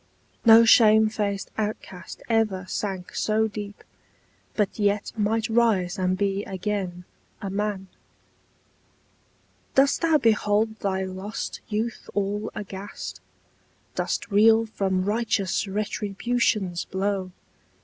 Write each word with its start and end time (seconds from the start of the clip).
No 0.43 0.65
shame 0.65 1.09
faced 1.09 1.51
outcast 1.59 2.23
ever 2.27 2.65
sank 2.67 3.13
so 3.13 3.47
deep, 3.47 3.83
But 4.55 4.79
yet 4.79 5.11
might 5.15 5.47
rise 5.47 5.99
and 5.99 6.17
be 6.17 6.43
again 6.43 7.05
a 7.39 7.51
man! 7.51 7.85
Dost 9.75 10.01
thou 10.01 10.17
behold 10.17 10.79
thy 10.79 11.03
lost 11.03 11.61
youth 11.67 12.09
all 12.15 12.49
aghast? 12.55 13.19
Dost 13.93 14.31
reel 14.31 14.65
from 14.65 15.05
righteous 15.05 15.67
Retribution's 15.67 16.83
blow? 16.83 17.31